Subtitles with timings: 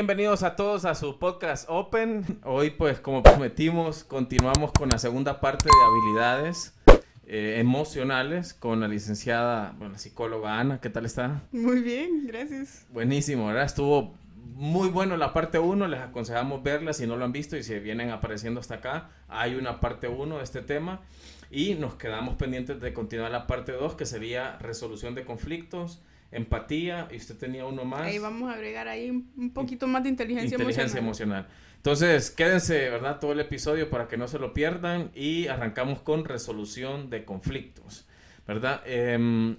[0.00, 2.24] Bienvenidos a todos a su podcast Open.
[2.44, 6.74] Hoy, pues, como prometimos, continuamos con la segunda parte de habilidades
[7.26, 10.80] eh, emocionales con la licenciada, bueno, la psicóloga Ana.
[10.80, 11.42] ¿Qué tal está?
[11.52, 12.86] Muy bien, gracias.
[12.88, 13.64] Buenísimo, ¿verdad?
[13.64, 14.14] Estuvo
[14.54, 15.86] muy bueno la parte 1.
[15.86, 19.10] Les aconsejamos verla si no lo han visto y si vienen apareciendo hasta acá.
[19.28, 21.02] Hay una parte 1 de este tema.
[21.50, 26.00] Y nos quedamos pendientes de continuar la parte 2, que sería resolución de conflictos
[26.32, 28.02] empatía y usted tenía uno más.
[28.02, 31.48] Ahí vamos a agregar ahí un poquito más de inteligencia, inteligencia emocional.
[31.80, 33.20] Entonces, quédense, ¿verdad?
[33.20, 38.06] Todo el episodio para que no se lo pierdan y arrancamos con resolución de conflictos,
[38.46, 38.82] ¿verdad?
[38.84, 39.56] Em,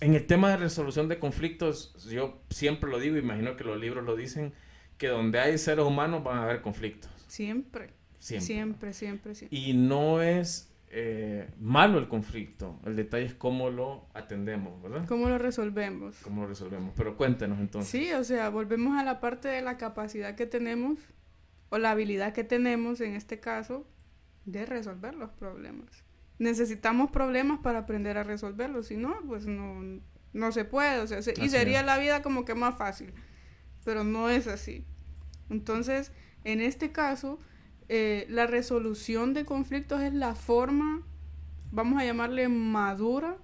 [0.00, 4.04] en el tema de resolución de conflictos, yo siempre lo digo, imagino que los libros
[4.04, 4.54] lo dicen,
[4.96, 7.10] que donde hay seres humanos van a haber conflictos.
[7.26, 7.94] Siempre.
[8.20, 9.34] Siempre, siempre, siempre.
[9.34, 9.58] siempre.
[9.58, 12.80] Y no es eh, malo el conflicto.
[12.84, 15.06] El detalle es cómo lo atendemos, ¿verdad?
[15.06, 16.16] ¿Cómo lo resolvemos?
[16.22, 16.92] ¿Cómo lo resolvemos?
[16.96, 17.90] Pero cuéntenos entonces.
[17.90, 20.98] Sí, o sea, volvemos a la parte de la capacidad que tenemos
[21.68, 23.86] o la habilidad que tenemos en este caso
[24.44, 26.04] de resolver los problemas.
[26.38, 30.00] Necesitamos problemas para aprender a resolverlos, si no, pues no,
[30.32, 33.12] no se puede, o sea, y sería la vida como que más fácil,
[33.84, 34.84] pero no es así.
[35.50, 37.38] Entonces, en este caso,
[37.92, 41.02] eh, la resolución de conflictos es la forma,
[41.72, 43.36] vamos a llamarle madura,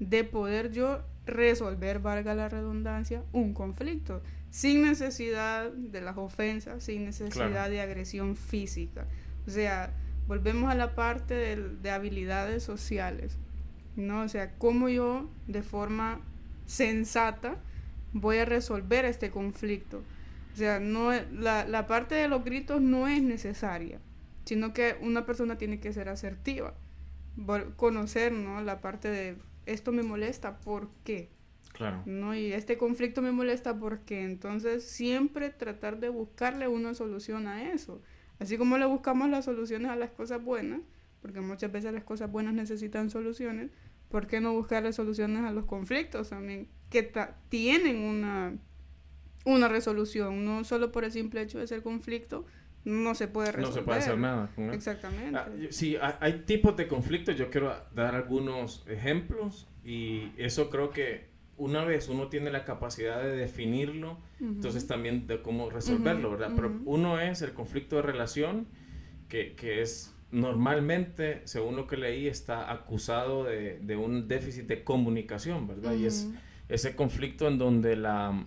[0.00, 4.20] de poder yo resolver, valga la redundancia, un conflicto,
[4.50, 9.06] sin necesidad de las ofensas, sin necesidad de agresión física.
[9.46, 9.94] O sea,
[10.26, 11.34] volvemos a la parte
[11.80, 13.38] de, habilidades sociales,
[13.94, 14.22] ¿no?
[14.22, 16.20] O sea, cómo yo de forma
[16.66, 17.62] sensata
[18.12, 20.02] voy a resolver este conflicto.
[20.52, 24.00] O sea, no, la, la parte de los gritos no es necesaria,
[24.44, 26.74] sino que una persona tiene que ser asertiva,
[27.76, 28.60] conocer, ¿no?
[28.62, 31.30] La parte de esto me molesta, ¿por qué?
[31.72, 32.02] Claro.
[32.06, 32.34] ¿No?
[32.34, 38.02] Y este conflicto me molesta porque entonces siempre tratar de buscarle una solución a eso.
[38.40, 40.80] Así como le buscamos las soluciones a las cosas buenas,
[41.20, 43.70] porque muchas veces las cosas buenas necesitan soluciones,
[44.08, 46.68] ¿por qué no buscarle soluciones a los conflictos también?
[46.90, 47.12] Que
[47.48, 48.56] tienen una,
[49.44, 52.44] una resolución, no solo por el simple hecho de ser conflicto,
[52.84, 53.68] no se puede resolver.
[53.68, 54.50] No se puede hacer nada.
[54.72, 55.38] Exactamente.
[55.38, 61.28] Ah, sí, hay tipos de conflictos, yo quiero dar algunos ejemplos y eso creo que
[61.56, 66.52] una vez uno tiene la capacidad de definirlo, entonces también de cómo resolverlo, ¿verdad?
[66.54, 68.68] Pero uno es el conflicto de relación,
[69.28, 74.84] que, que, es normalmente, según lo que leí, está acusado de, de un déficit de
[74.84, 75.94] comunicación, ¿verdad?
[75.94, 76.30] Y es
[76.68, 78.46] ese conflicto en donde la,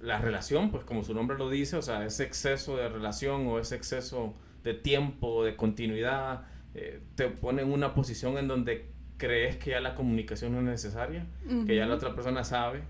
[0.00, 3.58] la relación, pues como su nombre lo dice, o sea, ese exceso de relación o
[3.58, 9.56] ese exceso de tiempo, de continuidad, eh, te pone en una posición en donde crees
[9.56, 11.26] que ya la comunicación no es necesaria,
[11.66, 12.82] que ya la otra persona sabe,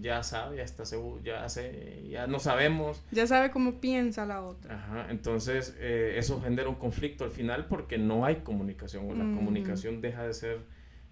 [0.00, 3.04] ya sabe, ya está seguro, ya sé, ya no sabemos.
[3.10, 4.76] Ya sabe cómo piensa la otra.
[4.76, 9.24] Ajá, entonces eh, eso genera un conflicto al final porque no hay comunicación, o la
[9.24, 10.60] comunicación deja de ser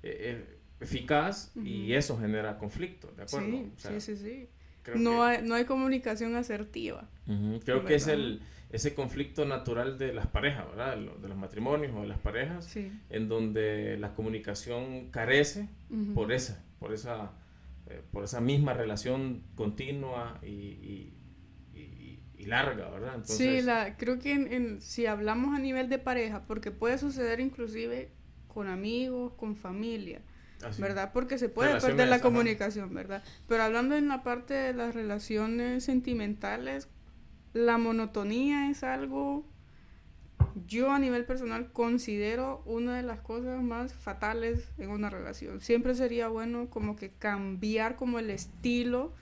[0.02, 3.48] eh, eficaz y eso genera conflicto, ¿de acuerdo?
[3.76, 4.48] Sí, sí, sí,
[4.94, 7.08] no, hay, no hay comunicación asertiva.
[7.64, 10.96] Creo que es el, ese conflicto natural de las parejas, ¿verdad?
[10.96, 12.74] De los matrimonios o de las parejas,
[13.10, 15.68] en donde la comunicación carece
[16.14, 17.32] por esa, por esa,
[17.88, 21.12] eh, por esa misma relación continua y, y,
[22.44, 23.20] larga, ¿verdad?
[23.22, 28.10] sí, la, creo que en, si hablamos a nivel de pareja, porque puede suceder inclusive
[28.48, 30.22] con amigos, con familia,
[30.78, 31.10] ¿verdad?
[31.12, 33.22] Porque se puede perder la comunicación, ¿verdad?
[33.48, 36.88] Pero hablando en la parte de las relaciones sentimentales,
[37.52, 39.44] la monotonía es algo,
[40.66, 45.60] yo a nivel personal considero una de las cosas más fatales en una relación.
[45.60, 49.12] Siempre sería bueno como que cambiar como el estilo,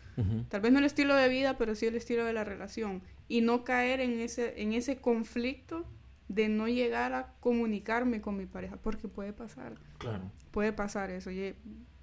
[0.50, 3.40] tal vez no el estilo de vida, pero sí el estilo de la relación y
[3.40, 5.86] no caer en ese, en ese conflicto
[6.30, 9.74] de no llegar a comunicarme con mi pareja, porque puede pasar.
[9.98, 10.30] Claro.
[10.52, 11.32] Puede pasar eso.
[11.32, 11.56] Y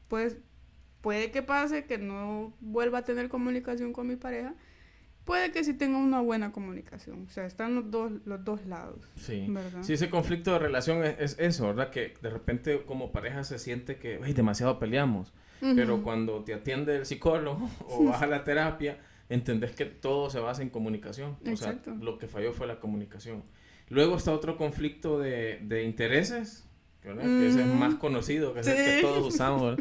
[0.10, 0.36] pues,
[1.00, 4.54] puede que pase que no vuelva a tener comunicación con mi pareja.
[5.24, 7.26] Puede que sí tenga una buena comunicación.
[7.26, 9.08] O sea, están los dos, los dos lados.
[9.16, 9.46] Sí.
[9.48, 9.82] ¿verdad?
[9.84, 11.90] Sí, ese conflicto de relación es, eso, ¿verdad?
[11.90, 15.34] Que de repente como pareja se siente que Ay, demasiado peleamos.
[15.62, 20.42] Pero cuando te atiende el psicólogo o vas a la terapia, entendés que todo se
[20.42, 21.38] basa en comunicación.
[21.46, 21.92] Exacto.
[21.92, 23.44] O sea, lo que falló fue la comunicación.
[23.90, 26.68] Luego está otro conflicto de, de intereses,
[27.02, 29.78] que ese es más conocido, que es el que todos usamos,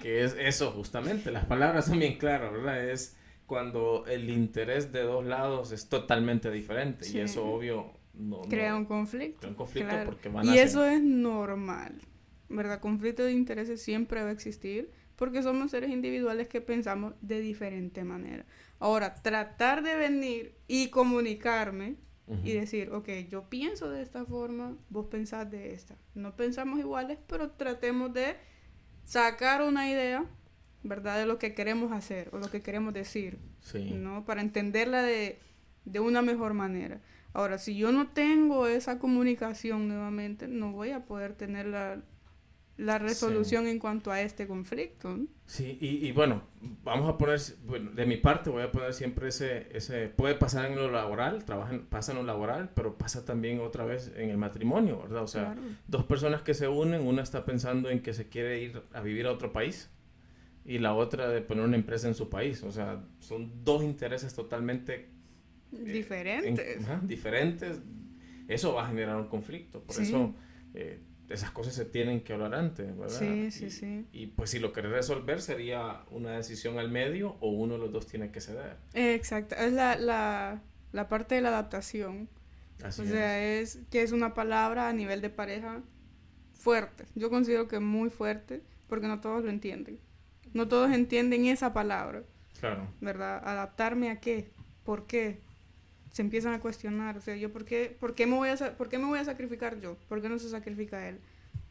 [0.00, 2.88] que es eso justamente, las palabras son bien claras, ¿verdad?
[2.88, 3.16] Es
[3.46, 8.84] cuando el interés de dos lados es totalmente diferente y eso obvio no, crea un
[8.84, 9.40] conflicto.
[9.40, 12.00] Crea un conflicto porque van Y eso es normal,
[12.48, 12.80] ¿verdad?
[12.80, 18.04] Conflicto de intereses siempre va a existir, porque somos seres individuales que pensamos de diferente
[18.04, 18.44] manera.
[18.78, 21.96] Ahora, tratar de venir y comunicarme
[22.44, 25.96] y decir, ok, yo pienso de esta forma, vos pensás de esta.
[26.14, 28.36] No pensamos iguales, pero tratemos de
[29.04, 30.26] sacar una idea,
[30.82, 31.18] ¿verdad?
[31.18, 33.38] De lo que queremos hacer o lo que queremos decir,
[33.94, 34.24] ¿no?
[34.24, 35.38] Para entenderla de,
[35.84, 37.00] de una mejor manera.
[37.32, 42.02] Ahora, si yo no tengo esa comunicación nuevamente, no voy a poder tener la,
[42.78, 45.18] la resolución en cuanto a este conflicto.
[45.46, 46.42] Sí, y, y, bueno,
[46.84, 50.70] vamos a poner, bueno, de mi parte voy a poner siempre ese, ese puede pasar
[50.70, 54.36] en lo laboral, trabajan, pasa en lo laboral, pero pasa también otra vez en el
[54.36, 55.24] matrimonio, ¿verdad?
[55.24, 55.56] O sea,
[55.88, 59.26] dos personas que se unen, una está pensando en que se quiere ir a vivir
[59.26, 59.90] a otro país
[60.64, 64.34] y la otra de poner una empresa en su país, o sea, son dos intereses
[64.34, 65.10] totalmente
[65.72, 67.08] eh, diferentes.
[67.08, 67.80] diferentes.
[68.46, 70.32] Eso va a generar un conflicto, por eso...
[70.74, 73.18] Eh, esas cosas se tienen que hablar antes, ¿verdad?
[73.18, 74.06] Sí, sí, sí.
[74.12, 77.92] Y pues si lo querés resolver sería una decisión al medio o uno de los
[77.92, 78.76] dos tiene que ceder.
[78.94, 82.28] Exacto, es la, la, la parte de la adaptación.
[82.82, 83.80] Así o sea, es.
[83.90, 85.82] que es una palabra a nivel de pareja
[86.54, 87.04] fuerte.
[87.14, 89.98] Yo considero que muy fuerte porque no todos lo entienden.
[90.54, 92.22] No todos entienden esa palabra.
[92.60, 92.88] Claro.
[93.00, 93.42] ¿Verdad?
[93.44, 94.50] ¿Adaptarme a qué?
[94.84, 95.40] ¿Por qué?
[96.18, 98.88] Se empiezan a cuestionar, o sea, yo por qué, por qué me voy a por
[98.88, 101.20] qué me voy a sacrificar yo, por qué no se sacrifica él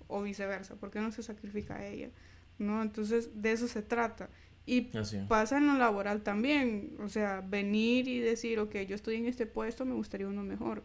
[0.08, 2.12] o viceversa, por qué no se sacrifica ella,
[2.58, 2.82] ¿no?
[2.82, 4.30] Entonces, de eso se trata.
[4.66, 4.90] Y
[5.28, 9.48] pasa en lo laboral también, o sea, venir y decir, ok, yo estoy en este
[9.48, 10.82] puesto, me gustaría uno mejor,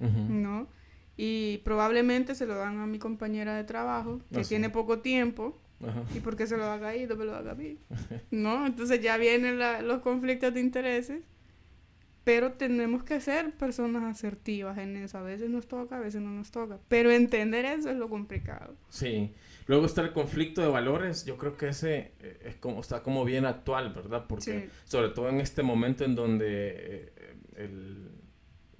[0.00, 0.66] ¿no?
[1.16, 5.56] Y probablemente se lo dan a mi compañera de trabajo, que tiene poco tiempo,
[6.12, 7.06] ¿Y por qué se lo haga ahí?
[7.06, 7.78] No me lo haga a mí.
[8.32, 8.66] ¿No?
[8.66, 11.22] Entonces ya vienen los conflictos de intereses
[12.26, 15.16] pero tenemos que ser personas asertivas en eso.
[15.16, 16.80] A veces nos toca, a veces no nos toca.
[16.88, 18.74] Pero entender eso es lo complicado.
[18.88, 19.32] Sí.
[19.68, 21.24] Luego está el conflicto de valores.
[21.24, 24.24] Yo creo que ese eh, es como, está como bien actual, ¿verdad?
[24.28, 27.12] Porque sobre todo en este momento en donde eh,
[27.58, 28.08] el,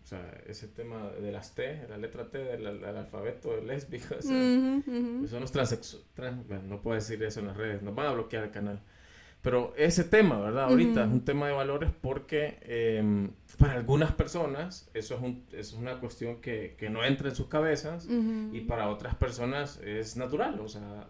[0.03, 4.83] o sea, ese tema de las T, la letra T del, alfabeto lésbico, o sea,
[5.21, 8.43] pues son los transexuales, no puedo decir eso en las redes, nos van a bloquear
[8.43, 8.83] el canal.
[9.47, 10.65] Pero ese tema, ¿verdad?
[10.65, 15.73] Ahorita es un tema de valores porque em, para algunas personas eso es, un, es
[15.73, 20.59] una cuestión que, que, no entra en sus cabezas y para otras personas es natural,
[20.59, 21.07] o sea,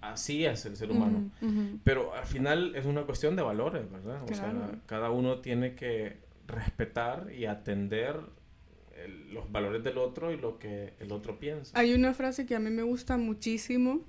[0.00, 1.32] así es el ser humano.
[1.82, 4.22] Pero al final es una cuestión de valores, ¿verdad?
[4.22, 4.54] O sea,
[4.86, 8.20] cada uno tiene que respetar y atender
[9.32, 11.76] los valores del otro y lo que el otro piensa.
[11.76, 14.04] Hay una frase que a mí me gusta muchísimo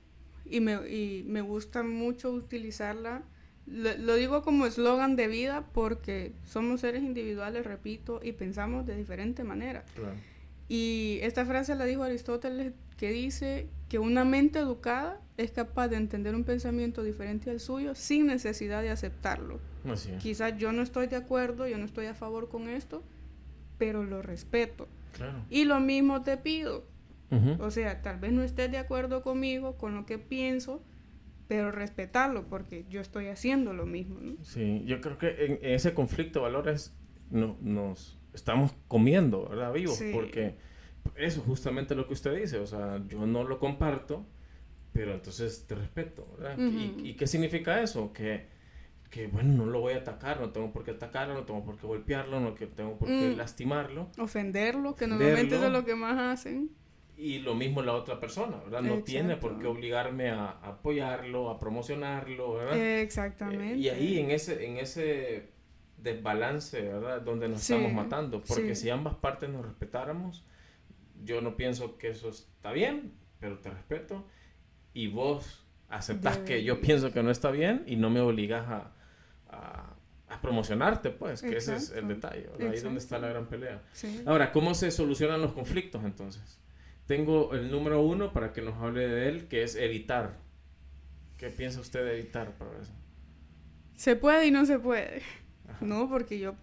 [0.46, 3.24] y me, y me gusta mucho utilizarla
[3.68, 9.44] lo, digo como eslogan de vida porque somos seres individuales, repito, y pensamos de diferente
[9.44, 9.84] manera.
[10.68, 15.98] Y esta frase la dijo Aristóteles que dice que una mente educada es capaz de
[15.98, 19.60] entender un pensamiento diferente al suyo sin necesidad de aceptarlo.
[20.20, 23.04] Quizás yo no estoy de acuerdo, yo no estoy a favor con esto,
[23.78, 24.88] pero lo respeto.
[25.50, 26.84] Y lo mismo te pido.
[27.60, 30.82] O sea, tal vez no estés de acuerdo conmigo, con lo que pienso,
[31.48, 34.20] pero respetarlo porque yo estoy haciendo lo mismo.
[34.22, 34.44] ¿no?
[34.44, 36.96] Sí, yo creo que en, ese conflicto de valores
[37.30, 39.74] no, nos estamos comiendo, ¿verdad?
[39.74, 40.56] Vivos, porque
[41.16, 44.26] eso es justamente lo que usted dice, o sea, yo no lo comparto,
[44.92, 46.58] pero entonces te respeto, ¿verdad?
[46.58, 48.12] ¿Y, qué significa eso?
[48.12, 48.48] Que,
[49.10, 51.78] que, bueno, no lo voy a atacar, no tengo por qué atacarlo, no tengo por
[51.78, 53.38] qué golpearlo, no tengo por qué mm.
[53.38, 54.10] lastimarlo.
[54.18, 56.72] Ofenderlo, que normalmente es lo que más hacen
[57.18, 58.82] y lo mismo la otra persona, ¿verdad?
[58.82, 62.78] No tiene por qué obligarme a, apoyarlo, a promocionarlo, ¿verdad?
[62.78, 63.78] Exactamente.
[63.78, 65.52] y ahí en ese, en ese
[65.98, 67.22] desbalance, ¿verdad?
[67.22, 70.46] Donde nos estamos matando, porque si ambas partes nos respetáramos,
[71.24, 74.26] yo no pienso que eso está bien, pero te respeto,
[74.94, 78.92] y vos aceptas que yo pienso que no está bien y no me obligas a,
[79.50, 83.82] a, promocionarte, pues, que ese es el detalle, Ahí es donde está la gran pelea.
[84.26, 86.60] Ahora, ¿cómo se solucionan los conflictos entonces?
[87.08, 90.40] Tengo el número uno para que nos hable de él, que es evitar.
[91.38, 92.94] ¿Qué piensa usted de evitar para eso?
[93.96, 95.22] Se puede y no se puede.
[95.82, 96.56] No, porque yo,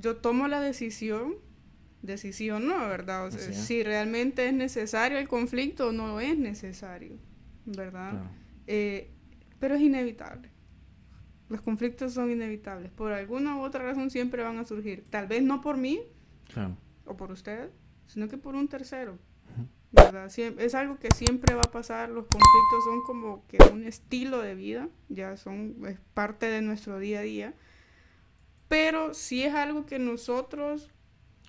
[0.00, 1.34] yo tomo la decisión,
[2.02, 3.26] decisión no, ¿verdad?
[3.26, 7.18] O sea, si realmente es necesario el conflicto o no es necesario,
[7.64, 8.30] ¿verdad?
[8.66, 9.10] Eh,
[9.58, 10.50] pero es inevitable.
[11.48, 12.90] Los conflictos son inevitables.
[12.92, 15.04] Por alguna u otra razón siempre van a surgir.
[15.10, 16.00] Tal vez no por mí
[17.04, 17.70] o por usted,
[18.06, 19.18] sino que por un tercero.
[20.36, 24.54] Es algo que siempre va a pasar, los conflictos son como que un estilo de
[24.54, 27.54] vida, ya son es parte de nuestro día a día,
[28.68, 30.90] pero si es algo que nosotros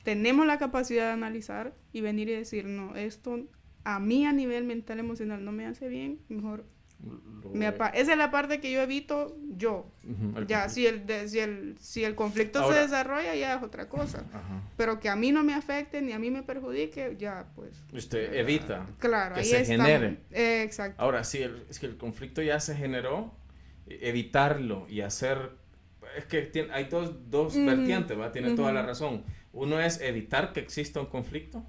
[0.04, 3.48] tenemos la capacidad de analizar y venir y decir, no, esto
[3.84, 6.66] a mí a nivel mental emocional no me hace bien, mejor
[7.94, 9.92] esa es la parte que yo evito yo.
[10.48, 14.24] ya, si el, si el, si el conflicto se desarrolla, ya es otra cosa.
[14.78, 17.84] Pero que a mí no me afecte ni a mí me perjudique, ya pues.
[17.94, 20.20] Usted evita claro, que ahí se genere.
[20.32, 21.02] exacto.
[21.02, 23.34] Ahora, si el, es que el conflicto ya se generó,
[23.88, 25.52] e, evitarlo y hacer.
[26.18, 28.32] Es que tiene, hay dos, dos vertientes, ¿va?
[28.32, 29.24] Tiene toda la razón.
[29.54, 31.66] Uno es evitar que exista un conflicto,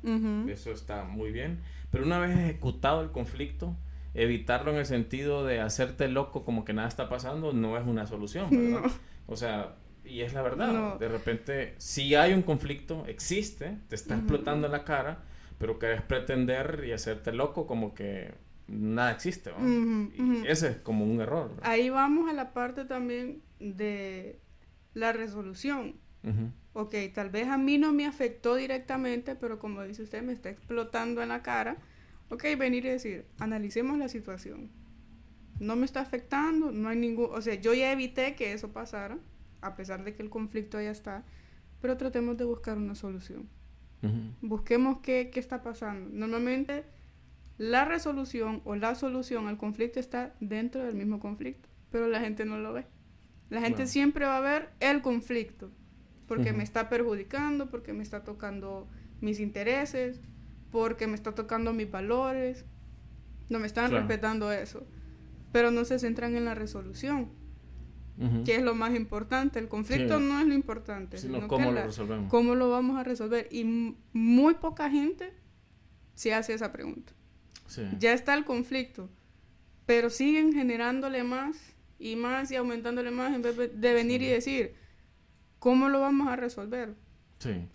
[0.48, 1.60] eso está muy bien.
[1.90, 3.76] Pero una vez ejecutado el conflicto,
[4.14, 8.06] evitarlo en el sentido de hacerte loco como que nada está pasando no es una
[8.06, 8.90] solución, ¿verdad?
[9.26, 14.16] O sea, y es la verdad, de repente si hay un conflicto, existe, te está
[14.16, 15.22] explotando en la cara,
[15.58, 18.34] pero querés pretender y hacerte loco como que
[18.66, 21.50] nada existe, y ese es como un error.
[21.62, 24.40] Ahí vamos a la parte también de
[24.94, 25.96] la resolución.
[26.74, 30.50] Ok, tal vez a mí no me afectó directamente, pero como dice usted, me está
[30.50, 31.76] explotando en la cara
[32.32, 34.70] ok, venir y decir, analicemos la situación.
[35.60, 39.18] No me está afectando, no hay ningún, o sea, yo ya evité que eso pasara,
[39.60, 41.24] a pesar de que el conflicto ya está,
[41.82, 43.48] pero tratemos de buscar una solución.
[44.40, 46.10] Busquemos qué, qué está pasando.
[46.10, 46.84] Normalmente
[47.58, 52.44] la resolución o la solución al conflicto está dentro del mismo conflicto, pero la gente
[52.44, 52.86] no lo ve.
[53.50, 55.70] La gente siempre va a ver el conflicto,
[56.26, 58.88] porque me está perjudicando, porque me está tocando
[59.20, 60.20] mis intereses,
[60.72, 62.64] porque me está tocando mis valores,
[63.48, 64.84] no me están respetando eso,
[65.52, 67.30] pero no se centran en la resolución,
[68.44, 69.58] que es lo más importante.
[69.58, 72.30] El conflicto no es lo importante, sino, cómo lo resolvemos.
[72.30, 73.48] Cómo lo vamos a resolver.
[73.50, 73.64] Y
[74.12, 75.32] muy poca gente
[76.14, 77.12] se hace esa pregunta.
[77.98, 79.08] Ya está el conflicto,
[79.86, 84.74] pero siguen generándole más y más y aumentándole más en vez de venir y decir,
[85.58, 86.94] ¿cómo lo vamos a resolver?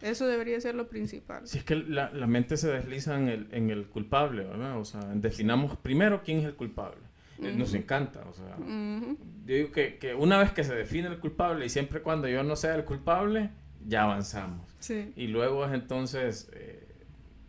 [0.01, 1.47] Eso debería ser lo principal.
[1.47, 4.79] Si es que la, mente se desliza en el, en el, culpable, ¿verdad?
[4.79, 7.01] O sea, definamos primero quién es el culpable.
[7.39, 8.57] Eh, nos encanta, o sea.
[8.57, 12.43] Yo digo que, que, una vez que se define el culpable y siempre cuando yo
[12.43, 13.51] no sea el culpable,
[13.86, 14.75] ya avanzamos.
[14.79, 15.13] Sí.
[15.15, 16.88] Y luego es entonces, eh,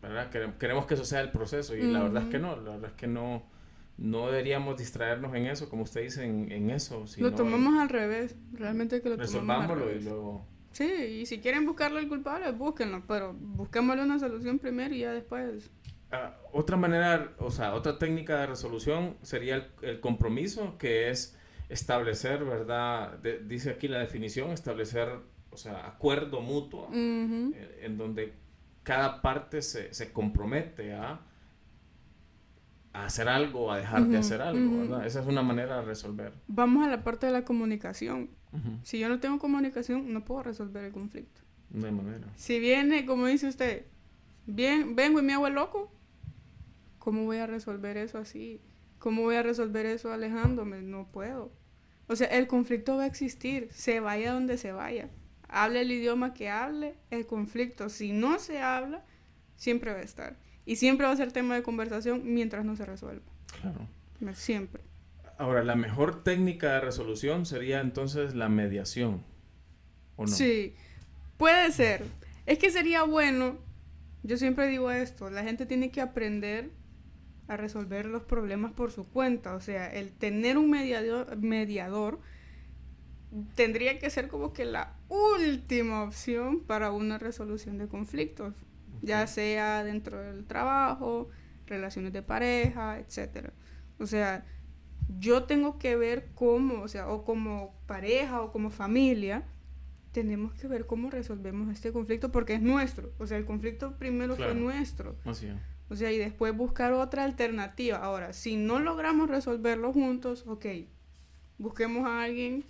[0.02, 0.30] ¿verdad?
[0.58, 2.96] Queremos que eso sea el proceso y la verdad es que no, la verdad es
[2.96, 3.42] que no,
[3.96, 7.04] no deberíamos distraernos en eso, como usted dice, en, en eso.
[7.18, 10.02] lo tomamos al revés, realmente que lo tomamos al revés.
[10.02, 10.46] y luego
[10.78, 15.11] Sí, y si quieren buscarle el culpable, búsquenlo, pero busquémosle una solución primero y ya
[15.11, 15.73] después.
[16.12, 21.37] Ah, otra manera, o sea, otra técnica de resolución sería el, compromiso, que es
[21.68, 23.18] establecer, ¿verdad?
[23.18, 25.08] dice aquí la definición, establecer,
[25.50, 28.35] o sea, acuerdo mutuo, eh, en donde
[28.85, 31.23] cada parte se, se compromete a,
[32.92, 35.04] a, hacer algo, a dejar de hacer algo, ¿verdad?
[35.04, 36.35] Esa es una manera de resolver.
[36.47, 38.38] Vamos a la parte de la comunicación.
[38.83, 41.43] Si yo no tengo comunicación, no puedo resolver el conflicto.
[41.71, 42.26] No hay manera.
[42.35, 43.87] Si viene, como dice usted,
[44.47, 45.93] bien, vengo y me hago el loco,
[46.99, 48.61] ¿cómo voy a resolver eso así?
[48.99, 50.83] ¿Cómo voy a resolver eso alejándome?
[50.83, 51.52] No puedo.
[52.09, 55.11] O sea, el conflicto va a existir, se vaya donde se vaya.
[55.49, 59.05] Hable el idioma que hable, el conflicto, si no se habla,
[59.57, 60.38] siempre va a estar.
[60.64, 63.25] Y siempre va a ser tema de conversación mientras no se resuelva.
[63.61, 63.87] Claro.
[64.35, 64.83] Siempre.
[65.38, 69.23] Ahora, la mejor técnica de resolución sería entonces la mediación,
[70.16, 70.33] ¿o no?
[70.33, 70.75] Sí,
[71.37, 72.04] puede ser.
[72.45, 73.57] Es que sería bueno,
[74.25, 76.71] yo siempre digo esto, la gente tiene que aprender
[77.47, 79.54] a resolver los problemas por su cuenta.
[79.54, 82.18] O sea, el tener un mediador, mediador
[83.54, 88.54] tendría que ser como que la última opción para una resolución de conflictos,
[89.02, 91.28] ya sea dentro del trabajo,
[91.66, 93.52] relaciones de pareja, etcétera.
[93.99, 94.45] O sea,
[95.08, 99.44] yo tengo que ver cómo, o sea, o como pareja o como familia,
[100.12, 103.12] tenemos que ver cómo resolvemos este conflicto porque es nuestro.
[103.18, 105.16] O sea, el conflicto primero fue nuestro.
[105.24, 105.48] Así
[105.88, 107.98] O sea, y después buscar otra alternativa.
[107.98, 110.66] Ahora, si no logramos resolverlo juntos, ok,
[111.56, 112.64] busquemos a alguien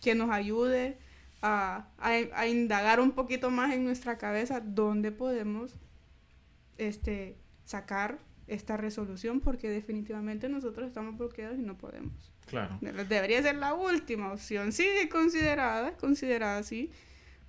[0.00, 0.98] que nos ayude
[1.42, 5.74] a, a, indagar un poquito más en nuestra cabeza dónde podemos
[6.78, 12.32] este, sacar esta resolución porque definitivamente nosotros estamos bloqueados y no podemos.
[12.46, 12.78] Claro.
[12.80, 14.72] Debería ser la última opción.
[14.72, 16.90] Sí, considerada, considerada sí,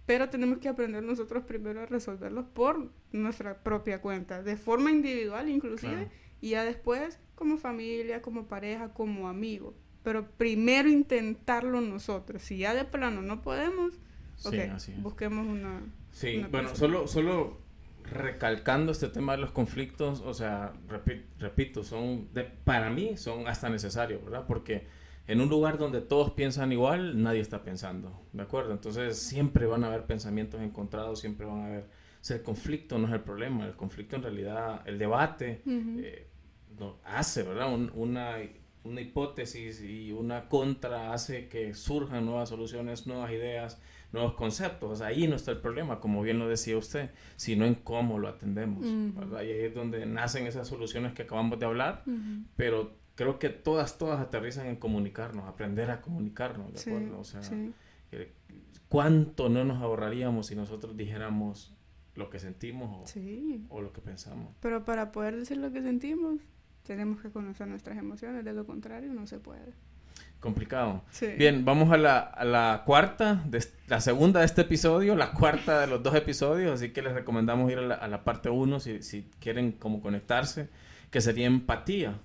[0.05, 5.49] pero tenemos que aprender nosotros primero a resolverlos por nuestra propia cuenta, de forma individual
[5.49, 6.09] inclusive,
[6.41, 9.73] y ya después como familia, como pareja, como amigo.
[10.03, 12.43] Pero primero intentarlo nosotros.
[12.43, 13.93] Si ya de plano no podemos,
[14.97, 15.81] busquemos una...
[16.11, 17.64] Sí, bueno, solo, solo
[18.11, 20.73] recalcando este tema de los conflictos, o sea,
[21.39, 24.45] repito, son, de, para mí son hasta necesarios, ¿verdad?
[24.47, 24.87] Porque
[25.27, 28.73] en un lugar donde todos piensan igual, nadie está pensando, ¿de acuerdo?
[28.73, 31.83] Entonces siempre van a haber pensamientos encontrados, siempre van a haber...
[31.83, 36.27] O sea, el conflicto no es el problema, el conflicto en realidad, el debate, eh,
[37.03, 37.71] hace, ¿verdad?
[37.93, 38.37] una,
[38.83, 43.79] una hipótesis y una contra hace que surjan nuevas soluciones, nuevas ideas,
[44.15, 45.01] nuevos conceptos.
[45.01, 48.85] ahí no está el problema, como bien lo decía usted, sino en cómo lo atendemos.
[48.85, 52.03] Y ahí es donde nacen esas soluciones que acabamos de hablar,
[52.55, 57.19] pero creo que todas, todas aterrizan en comunicarnos, aprender a comunicarnos, ¿de acuerdo?
[57.19, 57.41] O sea,
[58.89, 61.73] ¿cuánto no nos ahorraríamos si nosotros dijéramos
[62.15, 63.13] lo que sentimos
[63.69, 64.55] o, lo que pensamos?
[64.61, 66.39] Pero para poder decir lo que sentimos,
[66.83, 69.73] tenemos que conocer nuestras emociones, de lo contrario no se puede.
[70.45, 71.01] Complicado.
[71.37, 75.81] Bien, vamos a la, a la cuarta, de, la segunda de este episodio, la cuarta
[75.81, 78.79] de los dos episodios, así que les recomendamos ir a la, a la parte uno
[78.79, 80.69] si, si quieren como conectarse,
[81.09, 82.19] que sería empatía.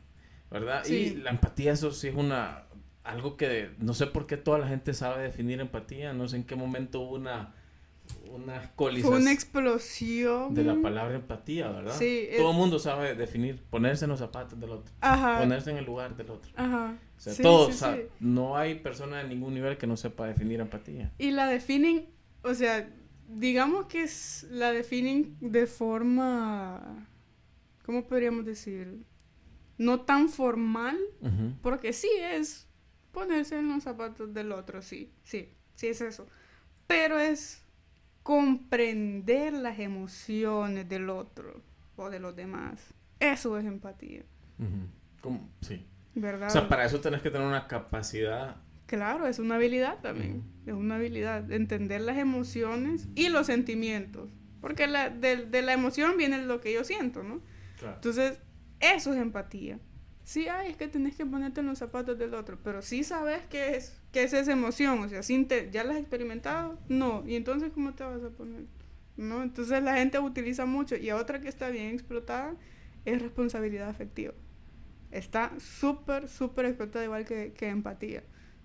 [0.51, 0.85] ¿verdad?
[0.87, 2.65] Y la empatía, eso sí es una,
[3.05, 6.45] algo que no sé por qué toda la gente sabe definir empatía, no sé en
[6.45, 7.55] qué momento hubo una,
[8.31, 9.13] una colisión.
[9.13, 10.55] Fue una explosión.
[10.55, 11.97] De la palabra empatía, ¿verdad?
[11.99, 12.29] Sí.
[12.37, 15.39] Todo el mundo sabe definir, ponerse en los zapatos del otro, Ajá.
[15.41, 16.51] ponerse en el lugar del otro.
[16.57, 16.97] Ajá.
[17.17, 17.85] O sea, todos,
[18.19, 21.13] no hay persona de ningún nivel que no sepa definir empatía.
[21.19, 22.09] Y la definen,
[22.43, 22.89] o sea,
[23.29, 27.09] digamos que es, la definen de forma,
[27.85, 29.05] ¿cómo podríamos decir?
[29.81, 30.99] no tan formal,
[31.63, 32.69] porque sí es
[33.13, 36.27] ponerse en los zapatos del otro, sí, sí, sí es eso.
[36.87, 37.65] Pero es
[38.23, 41.63] comprender las emociones del otro
[41.97, 42.95] o de los demás.
[43.19, 44.23] Eso es empatía.
[45.61, 45.87] Sí.
[46.15, 46.49] ¿Verdad?
[46.49, 48.57] O sea, para eso tenés que tener una capacidad.
[48.87, 50.43] Claro, es una habilidad también.
[50.67, 54.31] Es una habilidad de entender las emociones y los sentimientos.
[54.61, 57.41] Porque la, de, de, la emoción viene lo que yo siento, ¿no?
[57.79, 57.95] Claro.
[57.95, 58.39] Entonces,
[58.81, 59.79] eso es empatía.
[60.25, 63.41] Sí, ay, es que tenés que ponerte en los zapatos del otro, pero sí sabes
[63.49, 66.79] qué es, qué es esa emoción, o sea, sin ¿ya la has experimentado?
[66.89, 68.65] No, y entonces ¿cómo te vas a poner?
[69.17, 69.43] ¿No?
[69.43, 72.57] Entonces la gente utiliza mucho y otra que está bien explotada
[73.05, 74.33] es responsabilidad afectiva.
[75.11, 78.23] Está súper, súper explotada igual que, que empatía,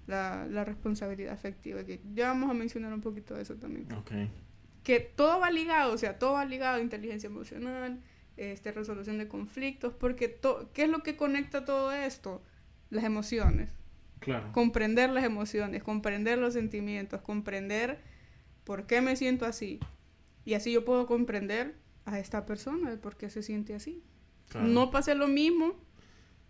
[0.08, 1.84] la, la, responsabilidad afectiva.
[1.84, 3.92] Que ya vamos a mencionar un poquito de eso también.
[3.92, 4.29] Okay.
[4.84, 8.00] Que todo va ligado, o sea, todo va ligado a inteligencia emocional,
[8.38, 10.40] este, resolución de conflictos, porque
[10.74, 12.44] ¿qué es lo que conecta todo esto?
[12.92, 13.70] Las emociones.
[14.20, 14.51] Claro.
[14.51, 18.00] Comprender las emociones, comprender los sentimientos, comprender
[18.64, 19.80] por qué me siento así.
[20.46, 21.75] Y así yo puedo comprender
[22.06, 24.04] a esta persona de por qué se siente así.
[24.54, 25.74] No pase lo mismo,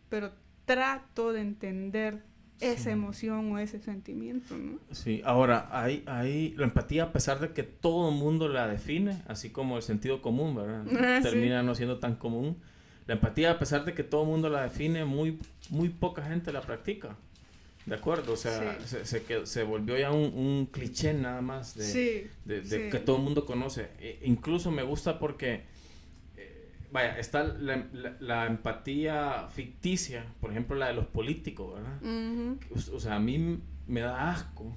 [0.09, 0.33] pero
[0.65, 2.23] trato de entender
[2.59, 4.79] esa emoción o ese sentimiento, ¿no?
[4.91, 9.21] Sí, ahora, hay, hay la empatía, a pesar de que todo el mundo la define,
[9.27, 10.85] así como el sentido común, ¿verdad?
[10.99, 12.57] Ah, Termina no siendo tan común.
[13.07, 16.51] La empatía, a pesar de que todo el mundo la define, muy, muy poca gente
[16.51, 17.17] la practica.
[17.85, 18.33] ¿De acuerdo?
[18.33, 22.89] O sea, se, se, se, volvió ya un, un, cliché nada más de, de, de
[22.89, 23.89] que todo el mundo conoce.
[23.99, 25.63] E, incluso me gusta porque
[26.95, 32.57] vaya, está la, empatía ficticia, por ejemplo, la de los políticos, ¿verdad?
[32.93, 34.73] o, sea, a mí me da asco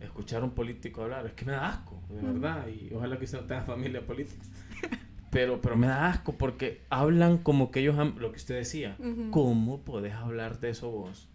[0.00, 3.24] escuchar a un político hablar, es que me da asco, de verdad, y ojalá que
[3.24, 4.42] usted no tenga familia política.
[5.30, 8.96] Pero, pero me da asco porque hablan como que ellos lo que usted decía,
[9.30, 11.28] ¿cómo podés hablar de eso vos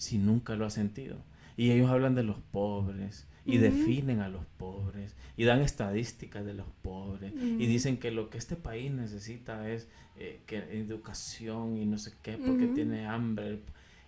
[0.00, 1.16] si nunca lo has sentido?
[1.56, 6.54] Y ellos hablan de los pobres, y definen a los pobres y dan estadísticas de
[6.54, 11.86] los pobres y dicen que lo que este país necesita es eh, que educación y
[11.86, 13.60] no sé qué porque tiene hambre.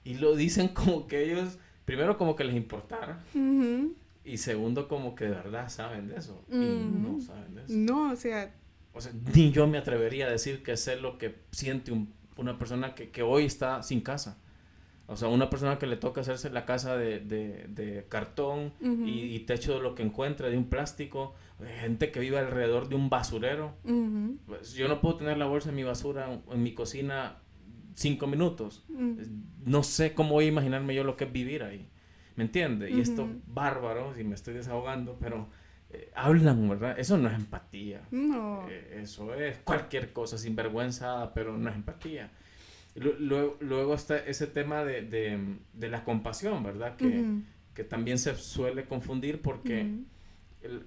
[0.04, 3.22] Y lo dicen como que ellos primero como que les importara
[4.24, 7.72] y segundo como que de verdad saben de eso y no saben de eso.
[7.74, 8.54] No o sea
[8.92, 11.92] o sea ni yo me atrevería a decir que sé lo que siente
[12.36, 14.38] una persona que, que hoy está sin casa
[15.12, 19.74] o sea, una persona que le toca hacerse la casa de, de, cartón y, techo
[19.74, 21.34] de lo que encuentre, de un plástico,
[21.80, 23.76] gente que vive alrededor de un basurero.
[24.46, 27.38] pues yo no puedo tener la bolsa de mi basura en, mi cocina
[27.94, 28.84] cinco minutos.
[29.64, 31.88] No sé cómo voy a imaginarme yo lo que es vivir ahí.
[32.36, 32.90] ¿Me entiende?
[32.90, 35.48] Y esto bárbaro, si me estoy desahogando, pero
[35.90, 36.98] eh, hablan, ¿verdad?
[36.98, 38.00] Eso no es empatía.
[38.10, 38.66] No.
[38.70, 42.30] Eh, eso es cualquier cosa, sinvergüenza, pero no es empatía.
[42.94, 45.02] Luego, luego está ese tema de,
[45.72, 46.96] de, la compasión, ¿verdad?
[46.96, 47.24] Que,
[47.74, 49.88] que, también se suele confundir porque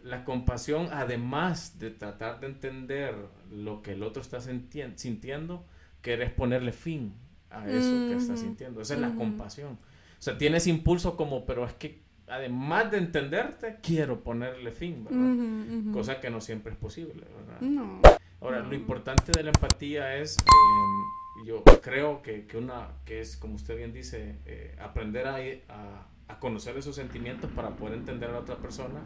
[0.04, 3.16] la compasión, además de tratar de entender
[3.52, 5.66] lo que el otro está sintiendo,
[6.02, 7.14] querés ponerle fin
[7.50, 8.82] a eso que está sintiendo.
[8.82, 9.74] Esa es la compasión.
[9.74, 15.94] O sea, tienes impulso como, pero es que además de entenderte, quiero ponerle fin, ¿verdad?
[15.94, 18.18] Cosa que no siempre es posible, ¿verdad?
[18.42, 20.38] Ahora, lo importante de la empatía es...
[20.38, 25.38] Em, yo creo que, que, una, que es, como usted bien dice, eh, aprender a,
[25.70, 29.02] a, a, conocer esos sentimientos para poder entender a la otra persona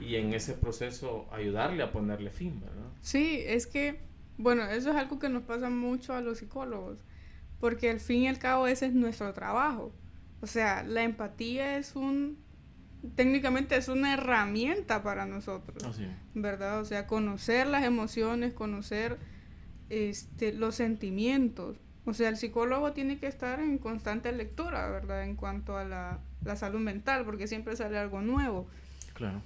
[0.00, 2.90] y en ese proceso ayudarle a ponerle fin, ¿verdad?
[3.02, 4.00] Sí, es que,
[4.36, 7.04] bueno, eso es algo que nos pasa mucho a los psicólogos,
[7.60, 9.92] porque al fin y al cabo ese es nuestro trabajo.
[10.42, 12.38] O sea, la empatía es un,
[13.14, 16.00] técnicamente es una herramienta para nosotros,
[16.34, 16.80] ¿verdad?
[16.80, 19.18] O sea, conocer las emociones, conocer
[19.90, 21.78] este, los sentimientos.
[22.06, 25.24] O sea, el psicólogo tiene que estar en constante lectura, ¿verdad?
[25.24, 28.66] En cuanto a la, la salud mental, porque siempre sale algo nuevo.
[29.12, 29.42] Claro.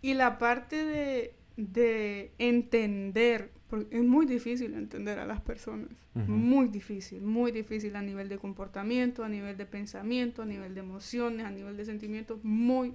[0.00, 6.68] Y la parte de, de entender, porque es muy difícil entender a las personas, muy
[6.68, 11.46] difícil, muy difícil a nivel de comportamiento, a nivel de pensamiento, a nivel de emociones,
[11.46, 12.94] a nivel de sentimientos, muy,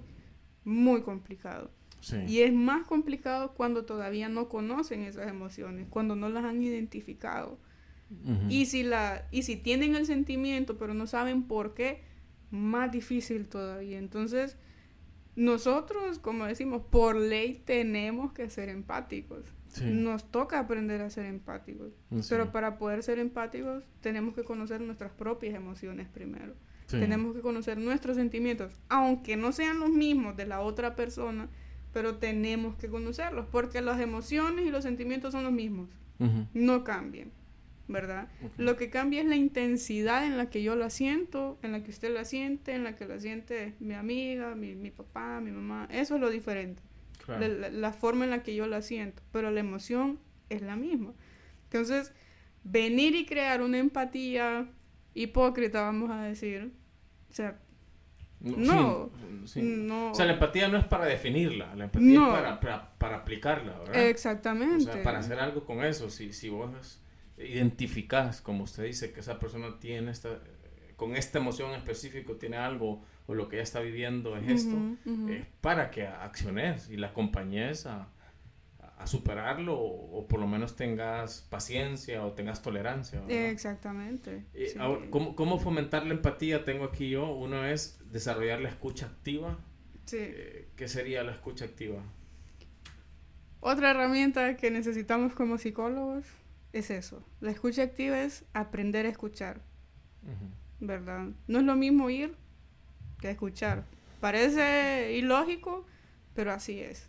[0.64, 1.70] muy complicado.
[2.26, 7.58] Y es más complicado cuando todavía no conocen esas emociones, cuando no las han identificado.
[8.48, 12.02] y, si la, y si tienen el sentimiento pero no saben por qué,
[12.50, 13.98] más difícil todavía.
[13.98, 14.56] Entonces,
[15.36, 19.44] nosotros, como decimos, por ley tenemos que ser empáticos.
[19.82, 21.92] Nos toca aprender a ser empáticos.
[22.28, 26.54] Pero para poder ser empáticos tenemos que conocer nuestras propias emociones primero.
[26.86, 31.48] Tenemos que conocer nuestros sentimientos, aunque no sean los mismos de la otra persona,
[31.94, 35.88] pero tenemos que conocerlos, porque las emociones y los sentimientos son los mismos,
[36.52, 37.30] no cambian.
[37.86, 38.28] ¿verdad?
[38.56, 41.90] Lo que cambia es la intensidad en la que yo la siento, en la que
[41.90, 45.86] usted la siente, en la que la siente mi amiga, mi, mi papá, mi mamá.
[45.90, 46.82] Eso es lo diferente.
[47.26, 50.18] La, forma en la que yo la siento, pero la emoción
[50.50, 51.12] es la misma.
[51.64, 52.12] Entonces,
[52.64, 54.66] venir y crear una empatía
[55.14, 56.72] hipócrita, vamos a decir,
[57.30, 57.58] o sea,
[58.44, 59.10] no,
[59.56, 60.10] no.
[60.10, 63.78] O sea, la empatía no es para definirla, la empatía es para, para, para, aplicarla,
[63.78, 64.08] ¿verdad?
[64.08, 64.90] Exactamente.
[64.90, 66.10] O sea, para hacer algo con eso.
[66.10, 67.00] Si, si vos
[67.38, 70.40] identificas, como usted dice, que esa persona tiene esta,
[70.96, 74.76] con esta emoción específica, tiene algo o lo que ella está viviendo es esto,
[75.30, 78.08] es para que acciones y la acompañes a,
[78.98, 83.22] a superarlo o, por lo menos tengas paciencia o tengas tolerancia.
[83.28, 84.44] Exactamente.
[85.10, 86.64] ¿cómo, ¿cómo, fomentar la empatía?
[86.64, 87.32] Tengo aquí yo.
[87.32, 89.58] Uno es desarrollar la escucha activa.
[90.06, 90.18] Sí.
[90.20, 92.02] Eh, ¿Qué sería la escucha activa?
[93.60, 96.26] Otra herramienta que necesitamos como psicólogos
[96.74, 97.24] es eso.
[97.40, 99.60] La escucha activa es aprender a escuchar.
[100.80, 101.28] ¿Verdad?
[101.46, 102.34] No es lo mismo ir
[103.20, 103.84] que escuchar.
[104.20, 105.86] Parece ilógico,
[106.34, 107.06] pero así es.